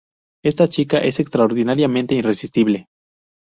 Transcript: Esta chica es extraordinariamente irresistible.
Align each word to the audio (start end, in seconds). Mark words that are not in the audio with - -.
Esta 0.43 0.67
chica 0.67 0.97
es 0.97 1.19
extraordinariamente 1.19 2.15
irresistible. 2.15 2.87